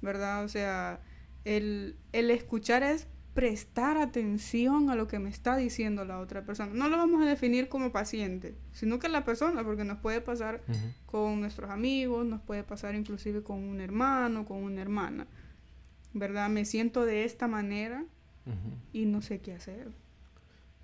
[0.00, 0.44] ¿Verdad?
[0.44, 1.00] O sea,
[1.46, 6.72] el, el escuchar es prestar atención a lo que me está diciendo la otra persona.
[6.74, 10.62] No lo vamos a definir como paciente, sino que la persona, porque nos puede pasar
[11.04, 15.26] con nuestros amigos, nos puede pasar inclusive con un hermano, con una hermana.
[16.14, 16.48] ¿Verdad?
[16.48, 18.04] Me siento de esta manera
[18.92, 19.92] y no sé qué hacer.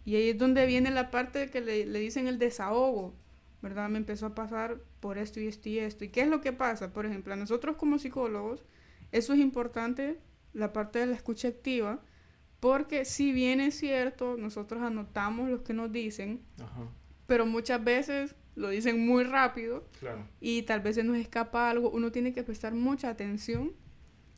[0.04, 3.14] Y ahí es donde viene la parte que le, le, dicen el desahogo,
[3.62, 3.88] ¿verdad?
[3.88, 6.04] Me empezó a pasar por esto y esto y esto.
[6.04, 6.92] ¿Y qué es lo que pasa?
[6.92, 8.62] Por ejemplo, a nosotros como psicólogos,
[9.10, 10.18] eso es importante,
[10.52, 12.02] la parte de la escucha activa,
[12.60, 16.42] porque si bien es cierto, nosotros anotamos lo que nos dicen,
[17.26, 19.88] pero muchas veces lo dicen muy rápido
[20.40, 23.72] y tal vez se nos escapa algo, uno tiene que prestar mucha atención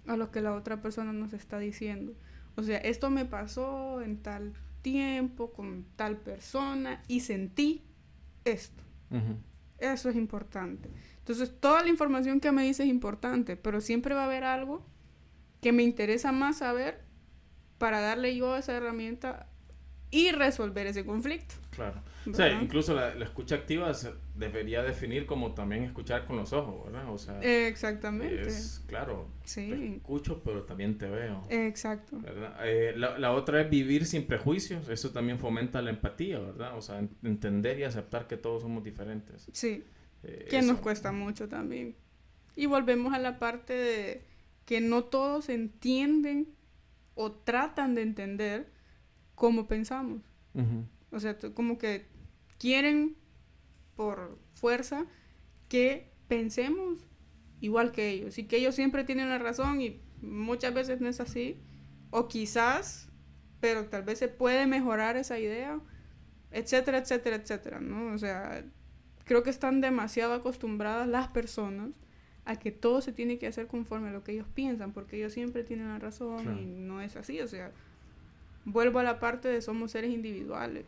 [0.06, 2.14] a lo que la otra persona nos está diciendo.
[2.56, 7.82] O sea, esto me pasó en tal tiempo, con tal persona, y sentí
[8.44, 8.82] esto.
[9.78, 10.88] Eso es importante.
[11.18, 14.86] Entonces, toda la información que me dice es importante, pero siempre va a haber algo
[15.64, 17.00] que me interesa más saber
[17.78, 19.48] para darle yo esa herramienta
[20.10, 21.54] y resolver ese conflicto.
[21.70, 22.02] Claro.
[22.30, 26.84] O sea, incluso la, escucha activa se debería definir como también escuchar con los ojos,
[26.84, 27.10] ¿verdad?
[27.10, 28.42] O sea, exactamente.
[28.42, 29.70] Es claro, sí.
[29.70, 31.40] te escucho, pero también te veo.
[31.48, 32.20] Exacto.
[32.62, 36.76] Eh, la, la, otra es vivir sin prejuicios, eso también fomenta la empatía, ¿verdad?
[36.76, 39.48] O sea, entender y aceptar que todos somos diferentes.
[39.50, 39.82] Sí.
[40.24, 41.96] Eh, que nos cuesta mucho también.
[42.54, 44.33] Y volvemos a la parte de
[44.64, 46.54] que no todos entienden
[47.14, 48.72] o tratan de entender
[49.34, 50.22] cómo pensamos.
[51.10, 52.06] O sea, como que
[52.58, 53.16] quieren
[53.96, 55.06] por fuerza
[55.68, 57.06] que pensemos
[57.60, 61.20] igual que ellos y que ellos siempre tienen la razón y muchas veces no es
[61.20, 61.60] así.
[62.10, 63.08] O quizás,
[63.60, 65.80] pero tal vez se puede mejorar esa idea,
[66.50, 68.14] etcétera, etcétera, etcétera, ¿no?
[68.14, 68.64] O sea,
[69.24, 71.90] creo que están demasiado acostumbradas las personas
[72.46, 75.32] a que todo se tiene que hacer conforme a lo que ellos piensan, porque ellos
[75.32, 77.72] siempre tienen la razón y no es así, o sea,
[78.64, 80.84] vuelvo a la parte de somos seres individuales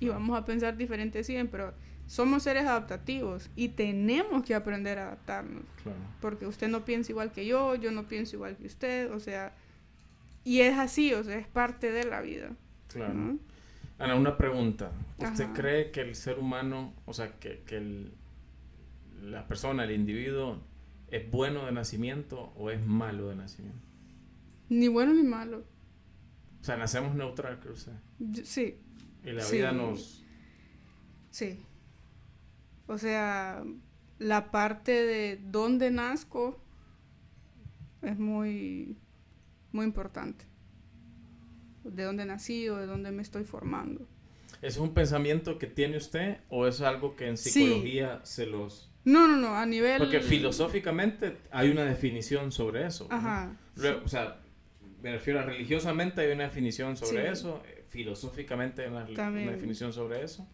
[0.00, 1.74] y vamos a pensar diferente siempre, pero
[2.06, 5.64] somos seres adaptativos y tenemos que aprender a adaptarnos.
[6.20, 9.54] Porque usted no piensa igual que yo, yo no pienso igual que usted, o sea,
[10.44, 12.50] y es así, o sea, es parte de la vida.
[12.88, 13.36] Claro.
[13.98, 14.92] Ana, una pregunta.
[15.18, 18.12] ¿Usted cree que el ser humano, o sea, que, que el,
[19.22, 20.60] la persona, el individuo,
[21.08, 23.86] es bueno de nacimiento o es malo de nacimiento?
[24.68, 25.64] Ni bueno ni malo.
[26.60, 27.92] O sea, nacemos neutral, creo usted.
[28.44, 28.78] Sí.
[29.24, 30.24] Y la vida nos
[31.36, 31.58] Sí.
[32.86, 33.62] O sea,
[34.18, 36.58] la parte de dónde nazco
[38.00, 38.96] es muy,
[39.70, 40.46] muy importante.
[41.84, 44.08] De dónde nací o de dónde me estoy formando.
[44.62, 48.90] ¿Es un pensamiento que tiene usted o es algo que en psicología se los...
[49.06, 49.98] No, no, no, a nivel...
[49.98, 53.06] Porque filosóficamente hay una definición sobre eso.
[53.08, 53.56] Ajá.
[54.04, 54.40] O sea,
[55.00, 59.92] me refiero a religiosamente hay una definición sobre eso, eh, filosóficamente hay una, una, definición
[59.92, 60.48] sobre eso,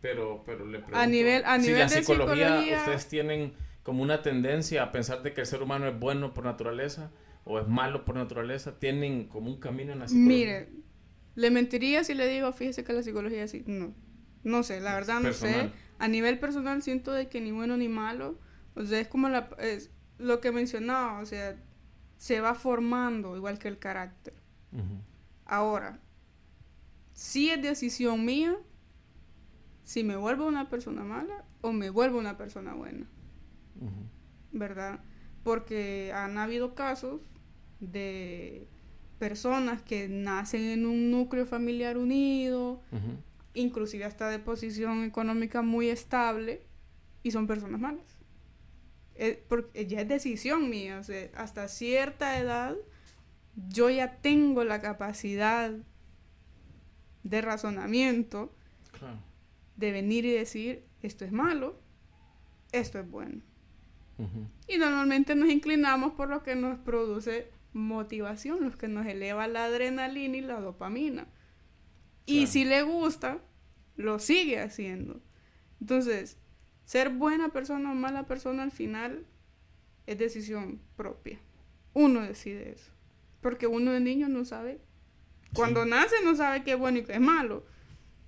[0.00, 0.98] pero, pero le pregunto...
[0.98, 3.52] A nivel, a nivel si la de psicología, ustedes tienen
[3.84, 7.12] como una tendencia a pensar de que el ser humano es bueno por naturaleza
[7.44, 10.36] o es malo por naturaleza, tienen como un camino en la psicología.
[10.36, 10.68] Mire,
[11.36, 13.62] le mentiría si le digo, fíjese que la psicología sí.
[13.64, 13.94] No.
[14.44, 15.70] No sé, la verdad no sé.
[15.98, 18.38] A nivel personal siento de que ni bueno ni malo.
[18.74, 21.56] O sea, es como la, es lo que mencionaba, o sea,
[22.16, 24.34] se va formando igual que el carácter.
[25.44, 26.00] Ahora,
[27.12, 28.56] si es decisión mía
[29.84, 33.06] si me vuelvo una persona mala o me vuelvo una persona buena.
[34.52, 35.00] ¿Verdad?
[35.42, 37.20] Porque han habido casos
[37.80, 38.68] de
[39.18, 42.80] personas que nacen en un núcleo familiar unido,
[43.54, 46.66] inclusive hasta de posición económica muy estable,
[47.22, 48.18] y son personas malas.
[49.48, 52.76] porque ya es decisión mía, o sea, hasta cierta edad
[53.68, 55.72] yo ya tengo la capacidad
[57.22, 58.52] de razonamiento
[59.76, 61.78] de venir y decir, esto es malo,
[62.72, 63.42] esto es bueno.
[64.68, 69.64] Y normalmente nos inclinamos por lo que nos produce motivación, los que nos eleva la
[69.64, 71.26] adrenalina y la dopamina.
[72.26, 73.40] Y si le gusta,
[73.96, 75.20] lo sigue haciendo.
[75.80, 76.38] Entonces,
[76.84, 79.26] ser buena persona o mala persona al final
[80.06, 81.38] es decisión propia.
[81.94, 82.90] Uno decide eso.
[83.40, 84.80] Porque uno de niño no sabe.
[85.54, 87.64] Cuando nace no sabe qué es bueno y qué es malo.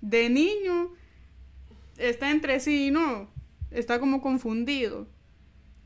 [0.01, 0.93] De niño
[1.97, 3.29] está entre sí y no.
[3.71, 5.07] Está como confundido.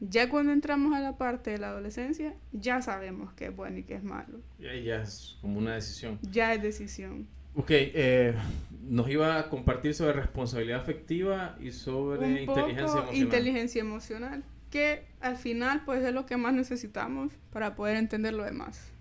[0.02, 3.84] Ya cuando entramos a la parte de la adolescencia, ya sabemos qué es bueno y
[3.84, 4.42] qué es malo.
[4.58, 6.20] Ya, ya es como una decisión.
[6.22, 7.28] Ya es decisión.
[7.56, 8.36] Ok, eh,
[8.84, 13.16] nos iba a compartir sobre responsabilidad afectiva y sobre inteligencia emocional.
[13.16, 18.44] Inteligencia emocional, que al final pues es lo que más necesitamos para poder entender lo
[18.44, 18.92] demás.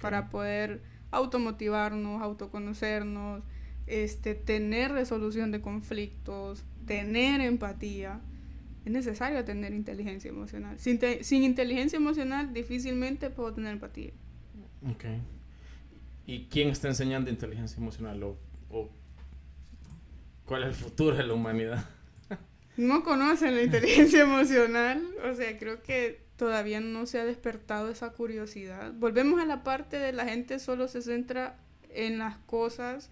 [0.00, 3.42] Para poder automotivarnos, autoconocernos,
[3.86, 8.20] este, tener resolución de conflictos, tener empatía
[8.84, 10.78] es necesario tener inteligencia emocional.
[10.78, 14.12] Sin, sin inteligencia emocional difícilmente puedo tener empatía.
[14.90, 15.04] Ok.
[16.26, 18.22] ¿Y quién está enseñando inteligencia emocional?
[18.22, 18.38] ¿O,
[18.70, 18.90] o
[20.46, 21.84] cuál es el futuro de la humanidad?
[22.76, 25.02] no conocen la inteligencia emocional.
[25.30, 28.92] O sea, creo que todavía no se ha despertado esa curiosidad.
[28.94, 31.58] Volvemos a la parte de la gente solo se centra
[31.90, 33.10] en las cosas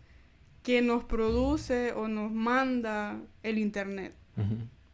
[0.62, 4.14] que nos produce o nos manda el Internet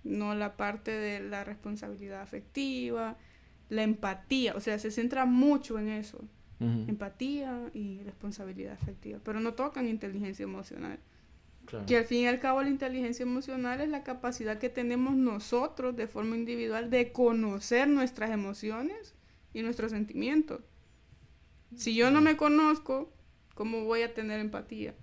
[0.09, 3.17] no la parte de la responsabilidad afectiva,
[3.69, 6.25] la empatía, o sea, se centra mucho en eso,
[6.61, 10.99] empatía y responsabilidad afectiva, pero no tocan inteligencia emocional.
[11.87, 15.94] Que al fin y al cabo la inteligencia emocional es la capacidad que tenemos nosotros
[15.94, 19.14] de forma individual de conocer nuestras emociones
[19.53, 20.62] y nuestros sentimientos.
[21.77, 23.12] Si yo no me conozco,
[23.55, 24.94] ¿cómo voy a tener empatía?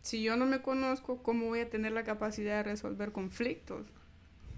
[0.00, 3.86] Si yo no me conozco, ¿cómo voy a tener la capacidad de resolver conflictos?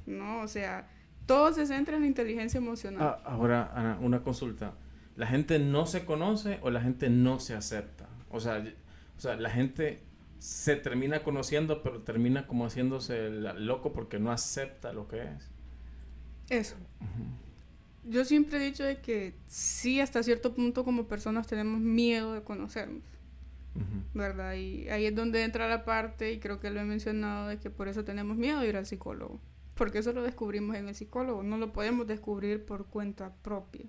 [0.07, 0.41] ¿no?
[0.41, 0.89] O sea,
[1.27, 3.03] todo se centra en la inteligencia emocional.
[3.03, 4.75] Ah, ahora, Ana, una consulta.
[5.17, 8.09] ¿La gente no se conoce o la gente no se acepta?
[8.31, 8.65] O sea,
[9.17, 10.03] o sea la gente
[10.39, 15.51] se termina conociendo, pero termina como haciéndose loco porque no acepta lo que es.
[16.49, 16.77] Eso.
[18.05, 22.43] Yo siempre he dicho de que sí, hasta cierto punto como personas tenemos miedo de
[22.43, 23.03] conocernos.
[24.13, 24.55] ¿Verdad?
[24.55, 27.71] Y ahí es donde entra la parte, y creo que lo he mencionado, de que
[27.71, 29.41] por eso tenemos miedo de ir al psicólogo
[29.75, 33.87] porque eso lo descubrimos en el psicólogo, no lo podemos descubrir por cuenta propia.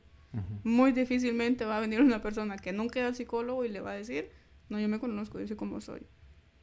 [0.63, 3.91] Muy difícilmente va a venir una persona que nunca ido al psicólogo y le va
[3.91, 4.29] a decir,
[4.69, 6.01] no, yo me conozco, yo sé cómo soy.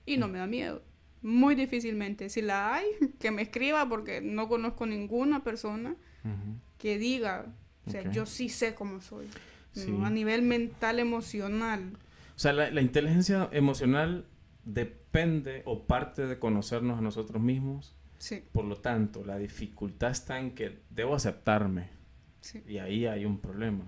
[0.06, 0.82] Y no me da miedo.
[1.22, 2.28] Muy difícilmente.
[2.30, 2.86] Si la hay,
[3.20, 5.96] que me escriba porque no conozco ninguna persona
[6.78, 7.46] que diga,
[7.86, 9.26] o sea, yo sí sé cómo soy.
[10.02, 11.92] A nivel mental, emocional.
[12.34, 14.26] O sea, la, la inteligencia emocional
[14.64, 17.94] depende o parte de conocernos a nosotros mismos
[18.52, 21.88] por lo tanto, la dificultad está en que debo aceptarme.
[22.66, 23.84] Y ahí hay un problema.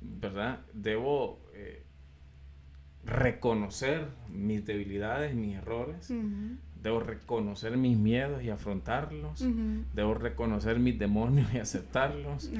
[0.00, 0.60] ¿Verdad?
[0.72, 1.82] Debo eh,
[3.04, 6.12] reconocer mis debilidades, mis errores.
[6.82, 9.44] Debo reconocer mis miedos y afrontarlos.
[9.94, 12.50] Debo reconocer mis demonios y aceptarlos.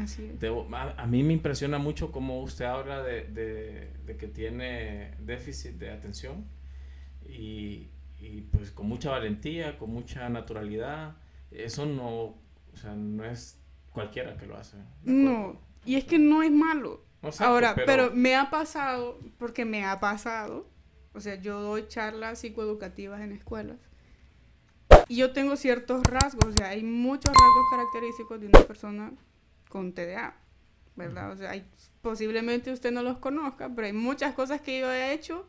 [0.41, 5.75] Debo, a, mí me impresiona mucho cómo usted habla de, de, de que tiene déficit
[5.75, 6.47] de atención.
[7.29, 7.89] Y,
[8.21, 11.17] y pues con mucha valentía, con mucha naturalidad.
[11.51, 13.58] Eso no, o sea, no es
[13.99, 14.77] cualquiera que lo hace.
[15.03, 17.05] No, y es que no es malo.
[17.41, 18.13] Ahora, pero...
[18.13, 20.69] me ha pasado, porque me ha pasado,
[21.15, 23.79] o sea, yo doy charlas psicoeducativas en escuelas.
[25.09, 29.13] Y yo tengo ciertos rasgos, o sea, hay muchos rasgos característicos de una persona
[29.69, 30.37] con TDA,
[30.95, 31.33] ¿verdad?
[31.33, 31.69] O sea, hay,
[32.03, 35.49] posiblemente usted no los conozca, pero hay muchas cosas que yo he hecho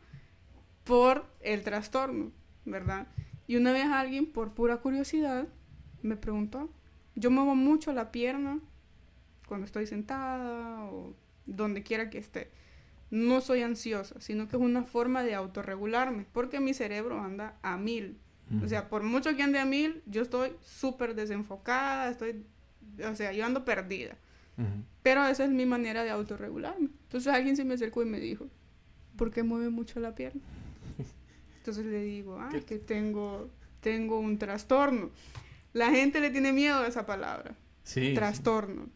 [0.82, 2.32] por el trastorno,
[2.64, 3.06] ¿verdad?
[3.46, 5.46] Y una vez alguien, por pura curiosidad,
[6.02, 6.68] me preguntó,
[7.14, 8.60] yo muevo mucho la pierna
[9.46, 11.14] cuando estoy sentada o
[11.46, 12.50] donde quiera que esté.
[13.10, 17.76] No soy ansiosa, sino que es una forma de autorregularme, porque mi cerebro anda a
[17.76, 18.18] mil.
[18.64, 22.44] O sea, por mucho que ande a mil, yo estoy súper desenfocada, estoy,
[23.08, 24.16] o sea, yo ando perdida.
[25.02, 26.88] Pero esa es mi manera de autorregularme.
[27.04, 28.46] Entonces alguien se me acercó y me dijo,
[29.16, 30.42] ¿por qué mueve mucho la pierna?
[31.58, 33.48] Entonces le digo, ah, que tengo,
[33.80, 35.10] tengo un trastorno.
[35.72, 37.54] La gente le tiene miedo a esa palabra.
[37.82, 38.14] Sí.
[38.14, 38.88] Trastorno.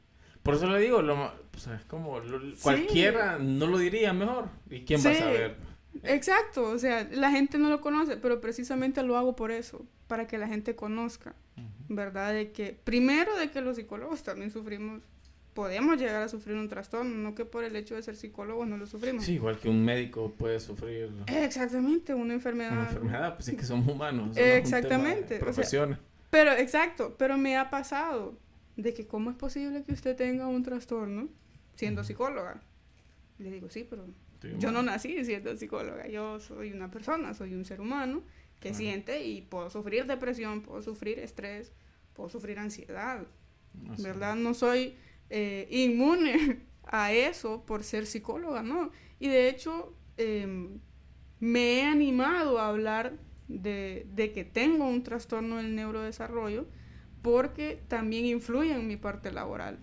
[0.43, 2.21] Por eso le digo, lo, es como
[2.63, 4.49] cualquiera no lo diría mejor.
[4.69, 5.57] ¿Y quién va a saber?
[6.03, 10.27] Exacto, o sea, la gente no lo conoce, pero precisamente lo hago por eso, para
[10.27, 11.35] que la gente conozca,
[11.89, 12.35] ¿verdad?
[12.35, 15.03] De que, primero, de que los psicólogos también sufrimos,
[15.55, 18.77] podemos llegar a sufrir un trastorno, no que por el hecho de ser psicólogos no
[18.77, 19.25] lo sufrimos.
[19.25, 21.11] Sí, igual que un médico puede sufrir.
[21.27, 22.73] Exactamente, una enfermedad.
[22.73, 24.37] Una enfermedad, pues sí que somos humanos.
[24.37, 25.39] Exactamente.
[25.39, 25.99] profesiones.
[26.35, 28.37] Pero, exacto, pero me ha pasado
[28.77, 31.29] de que cómo es posible que usted tenga un trastorno
[31.77, 32.61] siendo psicóloga.
[33.39, 34.05] Le digo, sí, pero
[34.59, 38.25] yo no nací siendo psicóloga, yo soy una persona, soy un ser humano
[38.59, 41.73] que siente y puedo sufrir depresión, puedo sufrir estrés,
[42.15, 43.27] puedo sufrir ansiedad,
[43.99, 44.35] ¿verdad?
[44.35, 44.97] No soy
[45.31, 48.91] eh, inmune a eso por ser psicóloga, ¿no?
[49.21, 50.81] Y de hecho, em,
[51.39, 56.67] me he animado a hablar de, de, que tengo un trastorno del neurodesarrollo
[57.23, 59.79] porque también influye en mi parte laboral,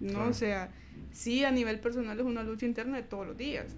[0.00, 0.26] ¿no?
[0.26, 0.70] O sea,
[1.10, 3.74] sí a nivel personal es una lucha interna de todos los días,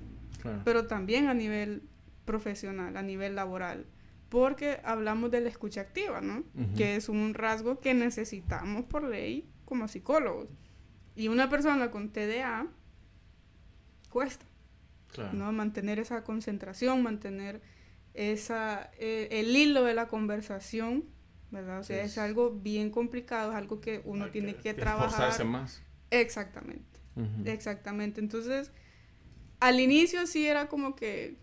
[0.64, 1.82] pero también a nivel
[2.24, 3.86] profesional, a nivel laboral,
[4.28, 6.42] porque hablamos de la escucha activa, ¿no?
[6.76, 10.48] Que es un rasgo que necesitamos por ley como psicólogos.
[11.14, 12.66] Y una persona con TDA
[14.10, 14.44] cuesta,
[15.32, 15.52] ¿no?
[15.52, 17.60] Mantener esa concentración, mantener
[18.14, 21.04] esa, eh, el hilo de la conversación,
[21.50, 21.80] ¿verdad?
[21.80, 25.44] O sea, es, algo bien complicado, es algo que uno tiene que, que trabajar.
[25.44, 25.82] más.
[26.10, 27.00] Exactamente,
[27.44, 28.20] exactamente.
[28.20, 28.72] Entonces,
[29.60, 31.38] al inicio sí era como que,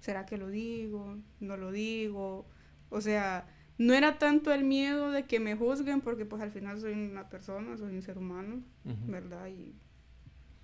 [0.00, 1.18] ¿será que lo digo?
[1.40, 2.46] ¿No lo digo?
[2.90, 3.46] O sea,
[3.78, 7.28] no era tanto el miedo de que me juzguen, porque pues al final soy una
[7.28, 9.48] persona, soy un ser humano, ¿verdad?
[9.48, 9.74] Y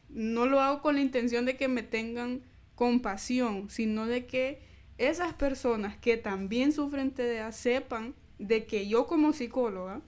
[0.09, 2.43] no lo hago con la intención de que me tengan
[2.75, 4.63] compasión, sino de que
[5.01, 10.03] esas personas que también sufren TDA sepan de que yo como psicóloga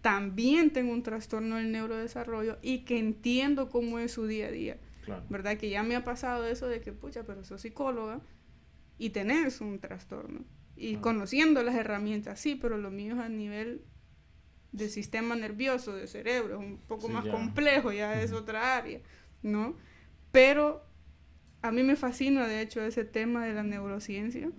[0.00, 4.78] también tengo un trastorno del neurodesarrollo y que entiendo cómo es su día a día.
[5.28, 5.58] ¿Verdad?
[5.58, 8.20] Que ya me ha pasado eso de que, pucha, pero soy psicóloga
[8.96, 10.44] y tenés un trastorno.
[10.76, 13.84] Y conociendo las herramientas, sí, pero lo mío es a nivel
[14.72, 19.00] de sistema nervioso, de cerebro, es un poco más complejo, ya es otra área,
[19.42, 19.76] ¿no?
[20.32, 20.86] Pero
[21.62, 24.50] a mí me fascina, de hecho, ese tema de la neurociencia.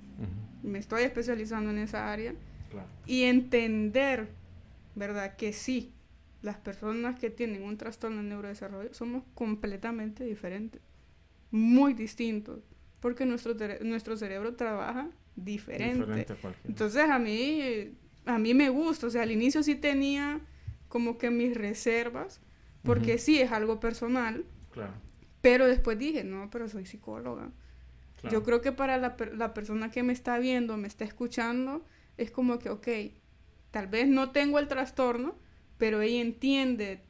[0.64, 2.34] Me estoy especializando en esa área.
[3.06, 4.30] Y entender,
[4.96, 5.36] ¿verdad?
[5.36, 5.94] Que sí,
[6.42, 10.82] las personas que tienen un trastorno de neurodesarrollo somos completamente diferentes,
[11.52, 12.60] muy distintos,
[13.00, 16.26] porque nuestro, nuestro cerebro trabaja diferente.
[16.66, 17.94] Entonces a mí,
[18.26, 20.40] a mí me gusta, o sea, al inicio sí tenía
[20.88, 22.42] como que mis reservas,
[22.84, 24.46] porque sí es algo personal,
[25.42, 27.52] pero después dije, no, pero soy psicóloga.
[28.30, 31.84] Yo creo que para la, la persona que me está viendo, me está escuchando,
[32.18, 32.88] es como que, ok,
[33.72, 35.36] tal vez no tengo el trastorno,
[35.80, 37.02] pero ella entiende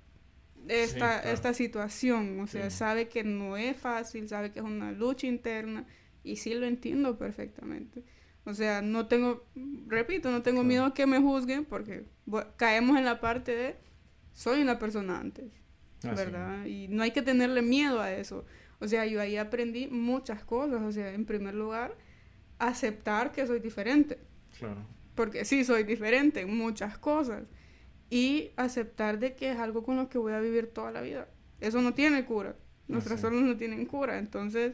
[0.68, 5.28] esta, esta situación, o sea, sabe que no es fácil, sabe que es una lucha
[5.28, 5.86] interna
[6.24, 8.04] y sí lo entiendo perfectamente.
[8.46, 9.46] O sea, no tengo,
[9.88, 12.06] repito, no tengo miedo a que me juzguen porque
[12.58, 13.76] caemos en la parte de
[14.34, 15.52] soy una persona antes,
[16.04, 16.66] ¿verdad?
[16.66, 18.46] Y no hay que tenerle miedo a eso.
[18.80, 20.82] O sea, yo ahí aprendí muchas cosas.
[20.82, 21.96] O sea, en primer lugar,
[22.60, 24.20] aceptar que soy diferente.
[24.58, 24.86] Claro.
[25.16, 27.44] Porque sí, soy diferente en muchas cosas
[28.10, 31.28] y aceptar de que es algo con lo que voy a vivir toda la vida.
[31.60, 32.56] Eso no tiene cura.
[32.88, 34.20] Nuestras almas no tienen cura.
[34.20, 34.74] Entonces,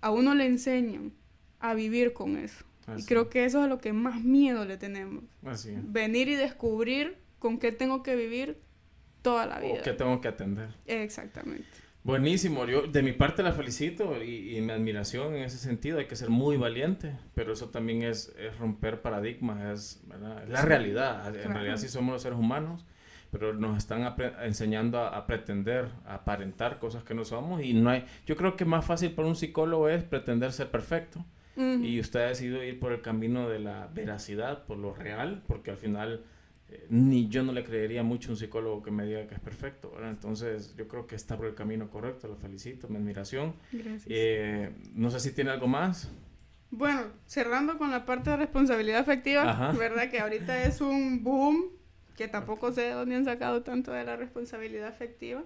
[0.00, 1.12] a uno le enseñan
[1.60, 2.64] a vivir con eso.
[2.96, 5.22] Y creo que eso es lo que más miedo le tenemos.
[5.84, 8.58] Venir y descubrir con qué tengo que vivir
[9.22, 9.80] toda la vida.
[9.80, 10.68] O qué tengo que atender.
[10.86, 11.68] Exactamente.
[12.02, 16.06] Buenísimo, yo de mi parte la felicito y, y mi admiración en ese sentido, hay
[16.06, 20.02] que ser muy valiente, pero eso también es, es romper paradigmas, es
[20.48, 22.86] la realidad, en realidad sí somos los seres humanos,
[23.30, 27.90] pero nos están enseñando a, a, pretender, a aparentar cosas que no somos y no
[27.90, 31.22] hay, yo creo que más fácil para un psicólogo es pretender ser perfecto
[31.56, 35.70] y usted ha decidido ir por el camino de la veracidad, por lo real, porque
[35.70, 36.24] al final
[36.88, 39.92] ni yo no le creería mucho a un psicólogo que me diga que es perfecto,
[40.02, 43.54] Entonces yo creo que está por el camino correcto, lo felicito, mi admiración.
[43.72, 44.06] Gracias.
[44.08, 46.10] Eh, no sé si tiene algo más.
[46.70, 50.08] Bueno, cerrando con la parte de responsabilidad afectiva, ¿verdad?
[50.08, 51.64] Que ahorita es un boom,
[52.16, 55.42] que tampoco sé de dónde han sacado tanto de la responsabilidad afectiva,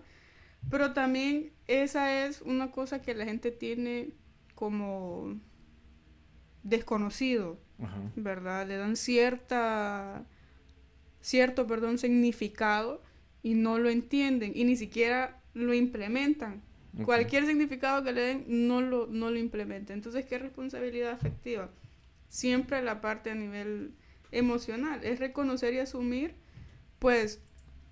[0.70, 4.10] pero también esa es una cosa que la gente tiene
[4.54, 5.40] como
[6.62, 7.58] desconocido,
[8.16, 8.66] ¿verdad?
[8.66, 10.26] Le dan cierta,
[11.24, 13.00] cierto, perdón, significado
[13.42, 16.62] y no lo entienden y ni siquiera lo implementan.
[17.04, 19.96] Cualquier significado que le den, no lo, no lo implementan.
[19.96, 21.70] Entonces, ¿qué responsabilidad afectiva?
[22.28, 23.94] Siempre la parte a nivel
[24.30, 26.34] emocional, es reconocer y asumir,
[27.00, 27.40] pues,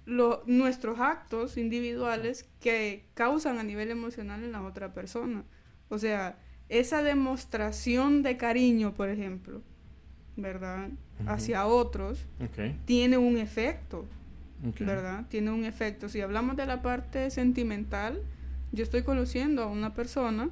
[0.05, 5.43] lo, nuestros actos individuales que causan a nivel emocional en la otra persona.
[5.89, 9.63] O sea, esa demostración de cariño, por ejemplo,
[10.37, 10.89] ¿verdad?
[11.27, 12.27] Hacia otros,
[12.85, 14.07] tiene un efecto,
[14.81, 15.27] ¿verdad?
[15.29, 16.09] Tiene un efecto.
[16.09, 18.23] Si hablamos de la parte sentimental,
[18.73, 20.51] yo estoy conociendo a una persona,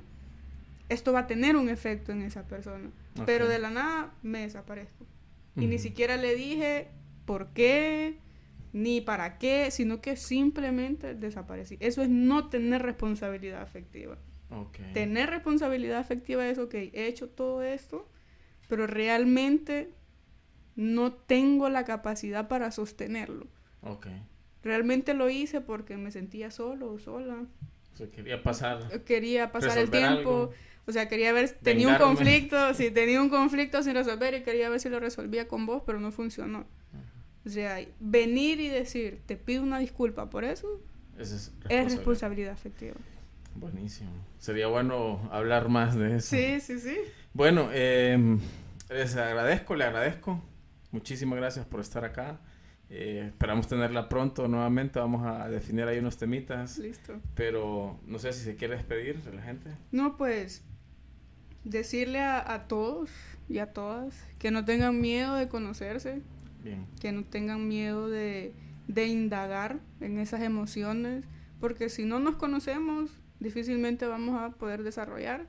[0.89, 2.91] esto va a tener un efecto en esa persona,
[3.27, 5.07] pero de la nada me desaparezco.
[5.57, 6.89] Y ni siquiera le dije
[7.27, 8.17] por qué,
[8.73, 11.77] ni para qué, sino que simplemente desaparecí.
[11.81, 14.17] Eso es no tener responsabilidad afectiva.
[14.95, 18.09] Tener responsabilidad afectiva es, ok, he hecho todo esto,
[18.71, 19.91] pero realmente
[20.77, 23.49] no tengo la capacidad para sostenerlo.
[24.63, 27.47] Realmente lo hice porque me sentía solo o sola.
[28.15, 29.03] quería pasar.
[29.03, 30.53] Quería pasar el tiempo.
[30.87, 34.71] O sea, quería ver, tenía un conflicto, si tenía un conflicto sin resolver y quería
[34.71, 36.65] ver si lo resolvía con vos, pero no funcionó.
[37.45, 40.81] O sea, venir y decir, te pido una disculpa por eso,
[41.19, 42.95] es responsabilidad afectiva.
[43.57, 44.11] Buenísimo.
[44.39, 46.37] Sería bueno hablar más de eso.
[46.37, 46.97] Sí, sí, sí.
[47.35, 48.39] Bueno, eh,
[48.91, 50.43] les agradezco, le agradezco.
[50.91, 52.41] Muchísimas gracias por estar acá.
[52.89, 54.99] Eh, esperamos tenerla pronto nuevamente.
[54.99, 56.79] Vamos a definir ahí unos temitas.
[56.79, 57.21] Listo.
[57.35, 59.71] Pero no sé si se quiere despedir de la gente.
[59.93, 60.65] No, pues
[61.65, 63.11] decirle a, a todos
[63.49, 66.23] y a todas que no tengan miedo de conocerse.
[66.65, 66.87] Bien.
[67.01, 68.55] Que no tengan miedo de,
[68.89, 71.25] de indagar en esas emociones.
[71.61, 75.47] Porque si no nos conocemos, difícilmente vamos a poder desarrollar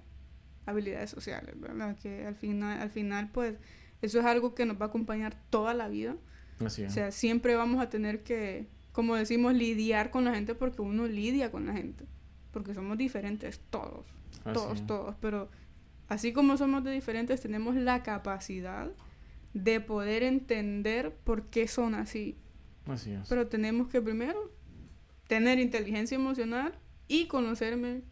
[0.66, 1.97] habilidades sociales, ¿verdad?
[1.97, 3.57] Que al final, al final, pues,
[4.01, 6.16] eso es algo que nos va a acompañar toda la vida.
[6.64, 6.91] Así es.
[6.91, 11.07] O sea, siempre vamos a tener que, como decimos, lidiar con la gente porque uno
[11.07, 12.05] lidia con la gente.
[12.51, 14.05] Porque somos diferentes todos.
[14.43, 15.16] todos, todos.
[15.22, 15.49] Pero
[16.07, 18.91] así como somos de diferentes, tenemos la capacidad
[19.53, 22.38] de poder entender por qué son así.
[22.86, 23.28] Así es.
[23.30, 24.51] Pero tenemos que primero
[25.28, 28.03] tener inteligencia emocional y conocerme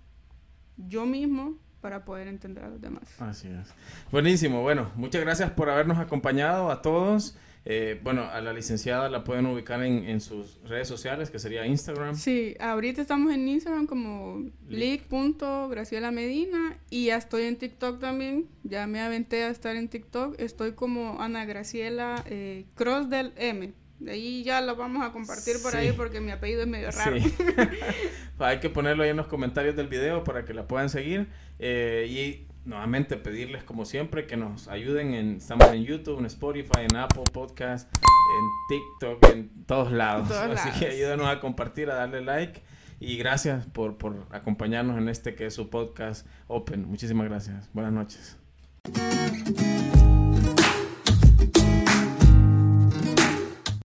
[0.77, 3.03] yo mismo para poder entender a los demás.
[3.19, 3.73] Así es.
[4.11, 4.61] Buenísimo.
[4.61, 7.36] Bueno, muchas gracias por habernos acompañado a todos.
[7.65, 11.65] Eh, bueno, a la licenciada la pueden ubicar en, en, sus redes sociales, que sería
[11.65, 12.15] Instagram.
[12.15, 18.47] Sí, ahorita estamos en Instagram como leak.graciela Medina y ya estoy en TikTok también.
[18.63, 20.39] Ya me aventé a estar en TikTok.
[20.39, 23.73] Estoy como Ana Graciela eh, Cross del M.
[23.99, 27.17] De ahí ya lo vamos a compartir por ahí porque mi apellido es medio raro.
[28.39, 31.27] Hay que ponerlo ahí en los comentarios del video para que la puedan seguir.
[31.59, 36.85] Eh, y nuevamente pedirles como siempre que nos ayuden en estamos en YouTube, en Spotify,
[36.89, 40.31] en Apple Podcast, en TikTok, en todos lados.
[40.31, 42.61] Así que ayúdanos a compartir, a darle like
[42.99, 46.87] y gracias por, por acompañarnos en este que es su podcast Open.
[46.87, 47.69] Muchísimas gracias.
[47.73, 48.37] Buenas noches.